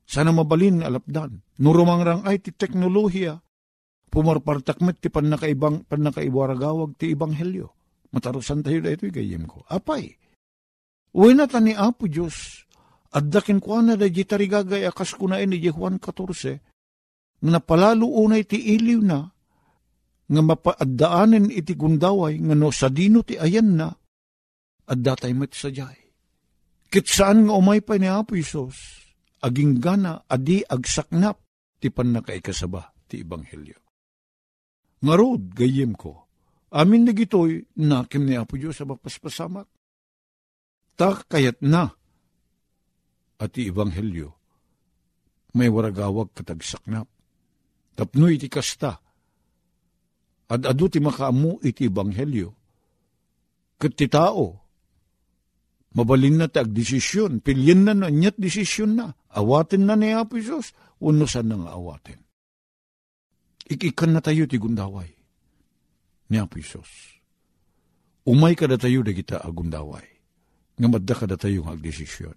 Sana 0.02 0.34
mabalin 0.34 0.82
alapdan. 0.82 1.38
Nurumangrang 1.62 2.26
ay 2.26 2.42
ti 2.42 2.50
teknolohiya. 2.50 3.38
Pumarpartakmet 4.10 4.98
ti 4.98 5.12
panakaibang, 5.12 5.86
panakaibaragawag 5.86 6.98
ti 6.98 7.14
ibanghelyo. 7.14 7.68
Matarusan 8.10 8.64
tayo 8.64 8.80
da 8.80 8.90
ito'y 8.90 9.12
gayem 9.12 9.44
ko. 9.44 9.62
Apay, 9.68 10.18
uwi 11.14 11.36
na 11.36 11.46
ta 11.46 11.60
Apo 11.60 12.10
Diyos, 12.10 12.66
at 13.12 13.28
dakin 13.30 13.62
ko 13.62 13.78
na 13.84 13.94
da 13.94 14.08
jitarigagay 14.10 14.82
akas 14.88 15.14
ko 15.14 15.30
na 15.30 15.38
ni 15.44 15.62
Juan 15.62 16.00
14, 16.00 16.75
nga 17.42 17.51
napalalo 17.61 18.09
unay 18.09 18.49
ti 18.49 18.57
iliw 18.57 19.01
na, 19.05 19.20
nga 20.27 20.42
mapaaddaanin 20.42 21.53
iti 21.53 21.79
gundaway, 21.79 22.40
nga 22.42 22.55
no 22.59 22.75
sa 22.75 22.90
dino 22.90 23.22
ti 23.22 23.38
ayan 23.38 23.79
na, 23.79 23.88
at 24.87 24.99
datay 24.99 25.35
met 25.35 25.55
sa 25.55 25.70
jay. 25.70 25.99
Kit 26.87 27.07
saan 27.11 27.46
nga 27.46 27.55
umay 27.55 27.83
pa 27.83 27.99
ni 27.99 28.07
Apo 28.07 28.38
Isos, 28.38 29.03
aging 29.42 29.83
gana 29.83 30.22
adi 30.27 30.62
agsaknap 30.62 31.42
ti 31.83 31.90
panakaikasaba 31.90 32.94
ti 33.07 33.22
Ebanghelyo. 33.22 33.79
Ngarod, 35.05 35.53
gayem 35.53 35.92
ko, 35.92 36.27
amin 36.72 37.07
na 37.07 37.12
gitoy, 37.12 37.62
nakim 37.79 38.27
ni 38.27 38.35
Apo 38.35 38.57
Diyos 38.57 38.81
sa 38.81 38.88
mapaspasamak. 38.88 39.68
Tak 40.96 41.29
na, 41.61 41.92
at 43.37 43.51
ti 43.53 43.68
Ebanghelyo, 43.68 44.33
may 45.53 45.68
waragawag 45.68 46.33
katagsaknap. 46.33 47.15
Tapno 47.96 48.28
iti 48.28 48.52
kasta, 48.52 49.00
at 50.46 50.62
adu 50.62 50.87
ti 50.92 51.00
makaamu 51.00 51.64
iti 51.64 51.88
Ebanghelyo, 51.88 52.52
kat 53.80 53.96
ti 53.96 54.06
tao, 54.06 54.46
mabalin 55.96 56.38
na 56.38 56.46
tag 56.46 56.70
desisyon, 56.70 57.40
pilyin 57.40 57.88
na 57.88 57.92
na, 57.96 58.12
nyat 58.12 58.37
desisyon 58.37 59.00
na, 59.00 59.16
awatin 59.32 59.88
na 59.88 59.96
ni 59.96 60.12
Apo 60.12 60.37
Diyos, 60.37 60.76
unusan 61.00 61.48
na 61.48 61.56
nga 61.56 61.72
awatin. 61.74 62.20
Ikikan 63.66 64.14
na 64.14 64.20
tayo 64.22 64.46
ti 64.46 64.61
gundaway, 64.61 65.11
ni 66.30 66.37
Apo 66.37 66.61
Diyos. 66.61 67.16
Umay 68.28 68.54
ka 68.54 68.68
na 68.68 68.76
tayo 68.78 69.02
da 69.02 69.11
kita 69.16 69.40
agundaway, 69.40 70.06
nga 70.76 70.87
madda 70.87 71.14
ka 71.16 71.26
na 71.26 71.40
tayo 71.40 71.64
ng 71.64 71.72
agdesisyon. 71.74 72.37